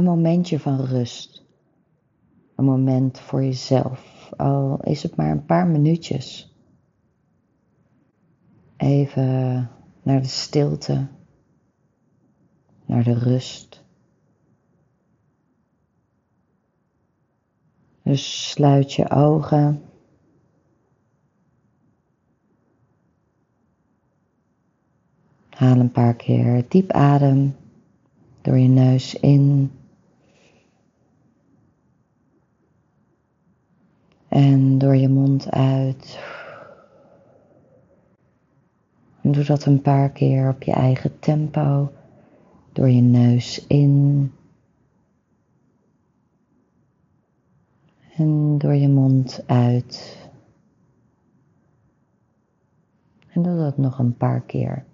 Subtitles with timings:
[0.00, 1.44] een momentje van rust.
[2.56, 6.54] Een moment voor jezelf, al is het maar een paar minuutjes.
[8.76, 9.70] Even
[10.02, 11.06] naar de stilte,
[12.86, 13.84] naar de rust.
[18.02, 19.82] Dus sluit je ogen.
[25.48, 27.56] Haal een paar keer diep adem
[28.42, 29.70] door je neus in.
[34.30, 36.20] En door je mond uit.
[39.22, 41.92] En doe dat een paar keer op je eigen tempo.
[42.72, 44.32] Door je neus in.
[48.16, 50.18] En door je mond uit.
[53.28, 54.84] En doe dat nog een paar keer.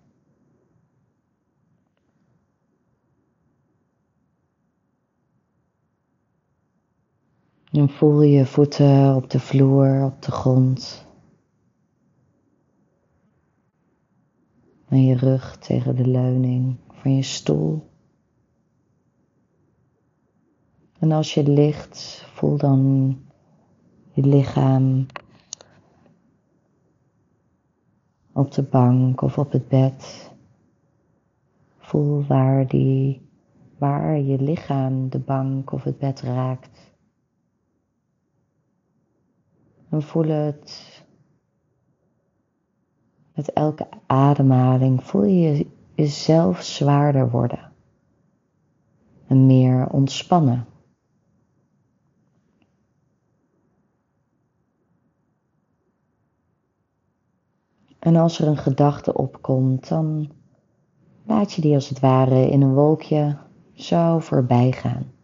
[7.77, 11.07] En voel je voeten op de vloer, op de grond.
[14.89, 17.87] En je rug tegen de leuning van je stoel.
[20.99, 23.17] En als je ligt, voel dan
[24.13, 25.07] je lichaam
[28.33, 30.31] op de bank of op het bed.
[31.79, 33.29] Voel waar, die,
[33.79, 36.95] waar je lichaam de bank of het bed raakt.
[40.03, 41.03] Voel het
[43.35, 45.05] met elke ademhaling.
[45.05, 47.73] Voel je jezelf zwaarder worden.
[49.27, 50.67] En meer ontspannen.
[57.99, 60.31] En als er een gedachte opkomt, dan
[61.25, 63.37] laat je die als het ware in een wolkje
[63.73, 65.16] zo voorbij gaan.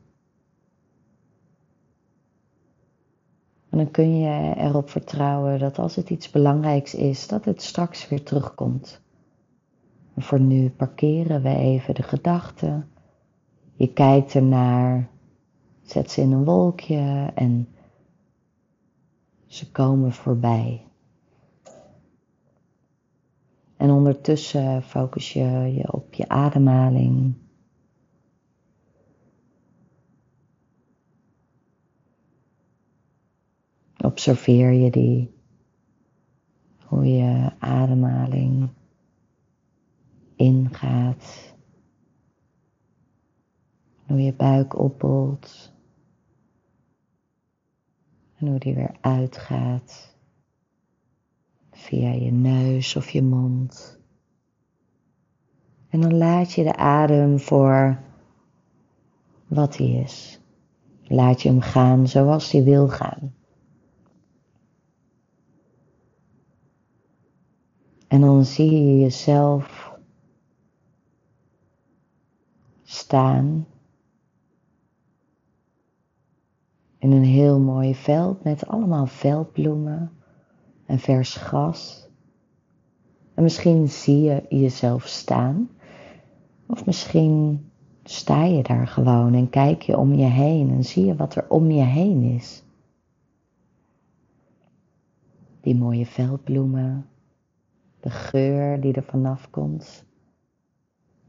[3.72, 8.08] En dan kun je erop vertrouwen dat als het iets belangrijks is, dat het straks
[8.08, 9.00] weer terugkomt.
[10.14, 12.88] En voor nu parkeren we even de gedachten.
[13.74, 15.08] Je kijkt ernaar,
[15.82, 17.68] zet ze in een wolkje en
[19.46, 20.86] ze komen voorbij.
[23.76, 27.34] En ondertussen focus je je op je ademhaling.
[34.12, 35.34] Observeer je die,
[36.86, 38.68] hoe je ademhaling
[40.36, 41.54] ingaat,
[44.06, 45.72] hoe je buik opbolt
[48.36, 50.16] en hoe die weer uitgaat
[51.70, 53.98] via je neus of je mond.
[55.88, 58.02] En dan laat je de adem voor
[59.46, 60.40] wat hij is.
[61.02, 63.40] Laat je hem gaan zoals hij wil gaan.
[68.12, 69.96] En dan zie je jezelf
[72.82, 73.66] staan
[76.98, 80.10] in een heel mooi veld met allemaal veldbloemen
[80.86, 82.08] en vers gras.
[83.34, 85.70] En misschien zie je jezelf staan,
[86.66, 87.66] of misschien
[88.04, 91.44] sta je daar gewoon en kijk je om je heen en zie je wat er
[91.48, 92.64] om je heen is.
[95.60, 97.06] Die mooie veldbloemen,
[98.02, 100.04] de geur die er vanaf komt.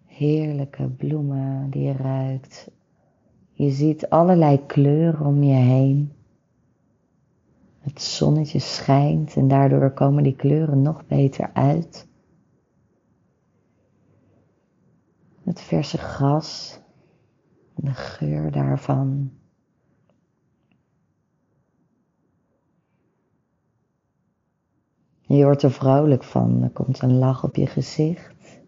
[0.06, 2.72] Heerlijke bloemen die je ruikt.
[3.52, 6.12] Je ziet allerlei kleuren om je heen.
[7.80, 12.08] Het zonnetje schijnt en daardoor komen die kleuren nog beter uit.
[15.44, 16.80] Het verse gras,
[17.76, 19.32] de geur daarvan.
[25.38, 28.62] Je wordt er vrolijk van, er komt een lach op je gezicht.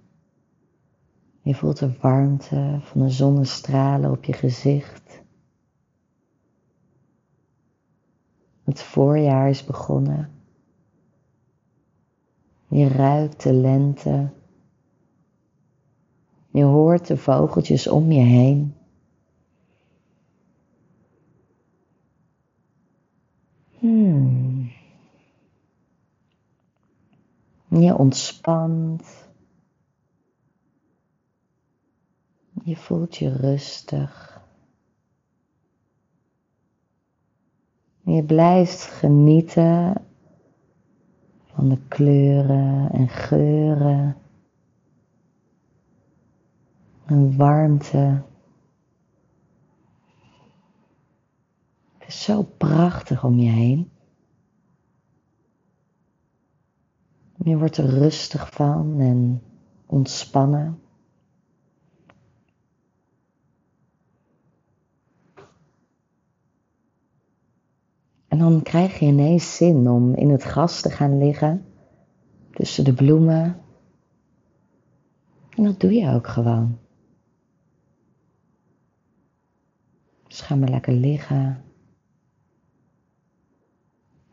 [1.41, 5.23] Je voelt de warmte van de zonnestralen op je gezicht.
[8.63, 10.29] Het voorjaar is begonnen.
[12.67, 14.29] Je ruikt de lente.
[16.51, 18.75] Je hoort de vogeltjes om je heen.
[23.79, 24.54] Hmm.
[27.81, 29.27] Je ontspant.
[32.63, 34.41] Je voelt je rustig.
[38.01, 40.05] Je blijft genieten
[41.45, 44.17] van de kleuren en geuren
[47.05, 48.23] en warmte
[52.05, 53.94] Het is zo prachtig om je heen.
[57.43, 59.41] Je wordt er rustig van en
[59.85, 60.79] ontspannen.
[68.27, 71.65] En dan krijg je ineens zin om in het gras te gaan liggen,
[72.51, 73.61] tussen de bloemen.
[75.49, 76.77] En dat doe je ook gewoon.
[80.27, 81.63] Dus ga maar lekker liggen.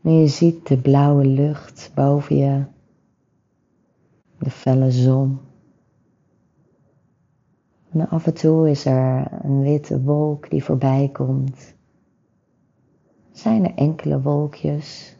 [0.03, 2.65] En je ziet de blauwe lucht boven je,
[4.43, 5.39] de felle zon.
[7.91, 11.75] En af en toe is er een witte wolk die voorbij komt
[13.33, 15.17] zijn er enkele wolkjes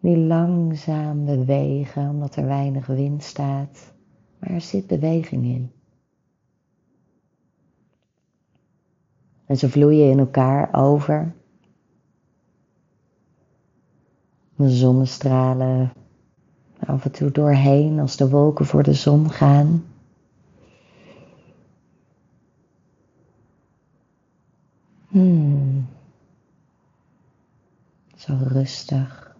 [0.00, 3.94] die langzaam bewegen omdat er weinig wind staat,
[4.38, 5.72] maar er zit beweging in.
[9.46, 11.34] En ze vloeien in elkaar over.
[14.44, 15.92] De zonnestralen
[16.78, 19.84] af en toe doorheen als de wolken voor de zon gaan.
[25.08, 25.86] Hmm.
[28.16, 29.36] Zo rustig,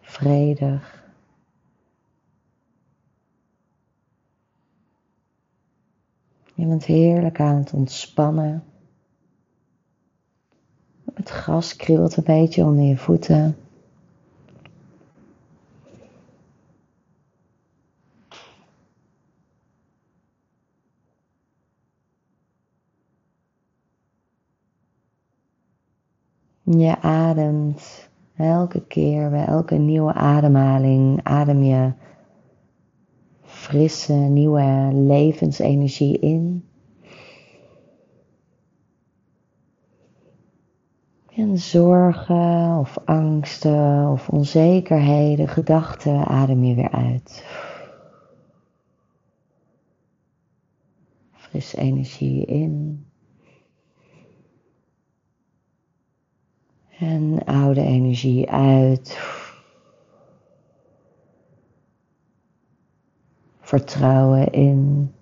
[0.00, 1.00] vredig.
[6.54, 8.64] Je bent heerlijk aan het ontspannen.
[11.14, 13.56] Het gras kriebelt een beetje onder je voeten.
[26.78, 31.92] Je ademt elke keer bij elke nieuwe ademhaling, adem je
[33.42, 36.64] frisse, nieuwe levensenergie in.
[41.34, 47.44] En zorgen of angsten of onzekerheden, gedachten adem je weer uit.
[51.32, 53.04] Frisse energie in.
[57.02, 59.18] En oude energie uit.
[63.60, 65.12] Vertrouwen in.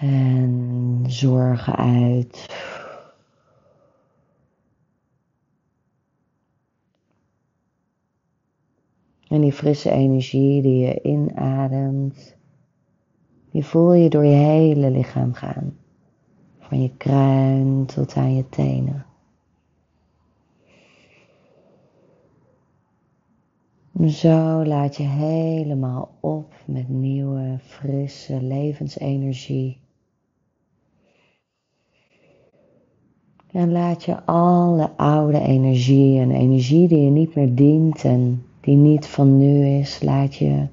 [0.00, 2.48] En zorgen uit.
[9.28, 12.36] En die frisse energie die je inademt,
[13.54, 15.76] die voel je door je hele lichaam gaan.
[16.58, 19.06] Van je kruin tot aan je tenen.
[24.06, 29.78] Zo laat je helemaal op met nieuwe, frisse levensenergie.
[33.52, 38.76] En laat je alle oude energie en energie die je niet meer dient en die
[38.76, 40.66] niet van nu is, laat je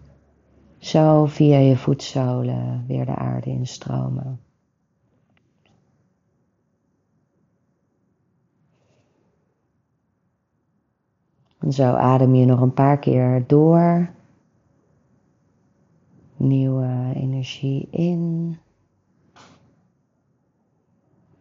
[0.81, 4.39] zo via je voetzolen weer de aarde instromen.
[11.59, 14.09] En zo adem je nog een paar keer door.
[16.37, 18.57] Nieuwe energie in.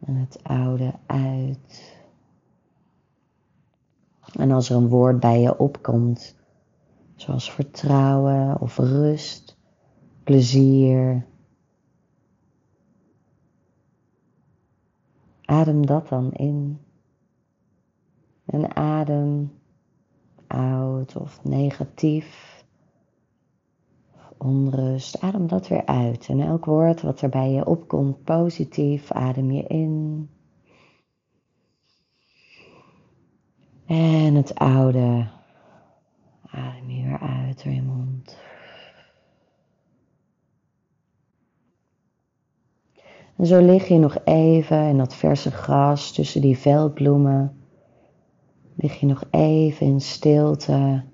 [0.01, 1.99] En het oude uit.
[4.33, 6.40] En als er een woord bij je opkomt,
[7.21, 9.57] zoals vertrouwen of rust,
[10.25, 11.27] plezier.
[15.45, 16.81] Adem dat dan in.
[18.45, 19.53] En adem
[20.47, 22.65] oud of negatief
[24.15, 25.21] of onrust.
[25.21, 26.29] Adem dat weer uit.
[26.29, 30.29] En elk woord wat er bij je opkomt positief, adem je in.
[33.87, 35.39] En het oude
[37.63, 38.37] door je mond.
[43.37, 47.57] En zo lig je nog even in dat verse gras tussen die veldbloemen.
[48.75, 51.05] Lig je nog even in stilte.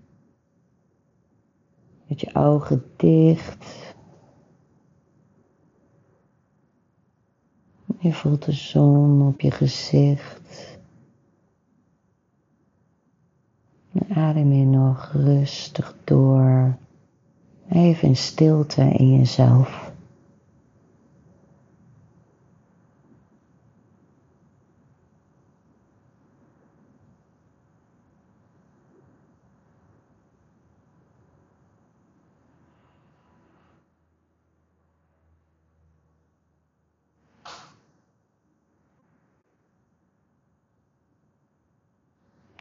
[2.07, 3.95] Met je ogen dicht.
[7.99, 10.76] Je voelt de zon op je gezicht.
[13.97, 16.77] En adem je nog rustig door.
[17.69, 19.93] Even in stilte in jezelf.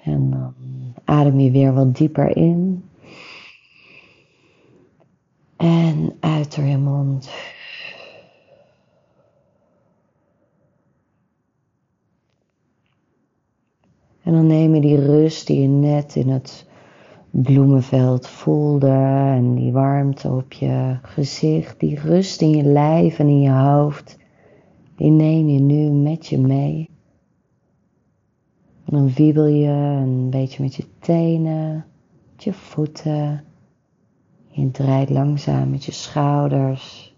[0.03, 0.53] En dan
[1.03, 2.83] adem je weer wat dieper in.
[5.57, 7.29] En uit door je mond.
[14.23, 16.67] En dan neem je die rust die je net in het
[17.29, 18.89] bloemenveld voelde
[19.35, 24.17] en die warmte op je gezicht, die rust in je lijf en in je hoofd,
[24.95, 26.94] die neem je nu met je mee.
[28.95, 31.85] Dan wiebel je een beetje met je tenen,
[32.31, 33.43] met je voeten.
[34.47, 37.15] Je draait langzaam met je schouders.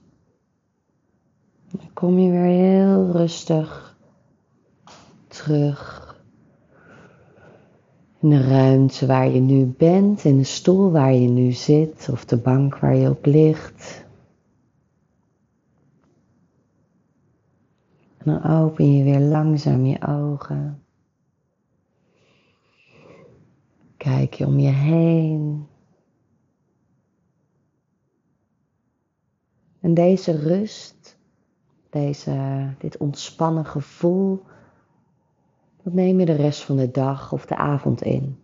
[1.71, 3.97] Dan kom je weer heel rustig
[5.27, 6.15] terug
[8.19, 12.25] in de ruimte waar je nu bent, in de stoel waar je nu zit of
[12.25, 14.05] de bank waar je op ligt.
[18.17, 20.81] En dan open je weer langzaam je ogen.
[23.97, 25.67] Kijk je om je heen.
[29.79, 31.17] En deze rust,
[31.89, 34.43] deze, dit ontspannen gevoel
[35.83, 38.37] dat neem je de rest van de dag of de avond in.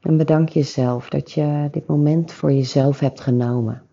[0.00, 3.86] En bedank jezelf dat je dit moment voor jezelf hebt genomen.